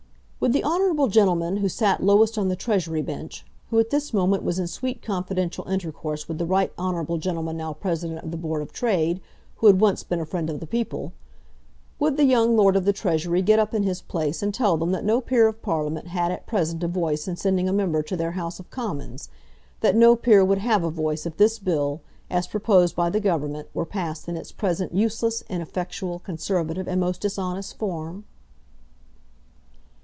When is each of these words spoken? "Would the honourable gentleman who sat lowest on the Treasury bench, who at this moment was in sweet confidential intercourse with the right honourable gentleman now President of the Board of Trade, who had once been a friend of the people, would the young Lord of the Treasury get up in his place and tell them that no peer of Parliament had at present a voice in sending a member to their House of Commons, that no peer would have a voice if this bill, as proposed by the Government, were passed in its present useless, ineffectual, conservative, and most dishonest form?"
"Would 0.41 0.53
the 0.53 0.63
honourable 0.63 1.07
gentleman 1.07 1.57
who 1.57 1.69
sat 1.69 2.01
lowest 2.01 2.35
on 2.35 2.49
the 2.49 2.55
Treasury 2.55 3.03
bench, 3.03 3.45
who 3.69 3.77
at 3.77 3.91
this 3.91 4.11
moment 4.11 4.41
was 4.41 4.57
in 4.57 4.65
sweet 4.65 4.99
confidential 5.03 5.67
intercourse 5.67 6.27
with 6.27 6.39
the 6.39 6.47
right 6.47 6.73
honourable 6.79 7.19
gentleman 7.19 7.57
now 7.57 7.73
President 7.73 8.23
of 8.23 8.31
the 8.31 8.37
Board 8.37 8.63
of 8.63 8.73
Trade, 8.73 9.21
who 9.57 9.67
had 9.67 9.79
once 9.79 10.01
been 10.01 10.19
a 10.19 10.25
friend 10.25 10.49
of 10.49 10.59
the 10.59 10.65
people, 10.65 11.13
would 11.99 12.17
the 12.17 12.23
young 12.23 12.57
Lord 12.57 12.75
of 12.75 12.85
the 12.85 12.91
Treasury 12.91 13.43
get 13.43 13.59
up 13.59 13.75
in 13.75 13.83
his 13.83 14.01
place 14.01 14.41
and 14.41 14.51
tell 14.51 14.77
them 14.77 14.91
that 14.93 15.05
no 15.05 15.21
peer 15.21 15.45
of 15.47 15.61
Parliament 15.61 16.07
had 16.07 16.31
at 16.31 16.47
present 16.47 16.81
a 16.83 16.87
voice 16.87 17.27
in 17.27 17.35
sending 17.35 17.69
a 17.69 17.73
member 17.73 18.01
to 18.01 18.17
their 18.17 18.31
House 18.31 18.59
of 18.59 18.71
Commons, 18.71 19.29
that 19.81 19.95
no 19.95 20.15
peer 20.15 20.43
would 20.43 20.57
have 20.57 20.83
a 20.83 20.89
voice 20.89 21.27
if 21.27 21.37
this 21.37 21.59
bill, 21.59 22.01
as 22.31 22.47
proposed 22.47 22.95
by 22.95 23.11
the 23.11 23.19
Government, 23.19 23.67
were 23.75 23.85
passed 23.85 24.27
in 24.27 24.35
its 24.35 24.51
present 24.51 24.91
useless, 24.91 25.43
ineffectual, 25.51 26.17
conservative, 26.17 26.87
and 26.87 26.99
most 26.99 27.21
dishonest 27.21 27.77
form?" 27.77 28.25